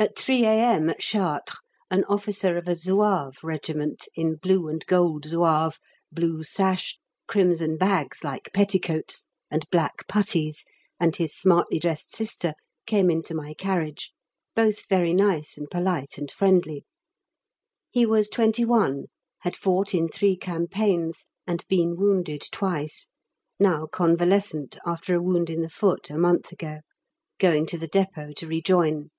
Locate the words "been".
21.68-21.96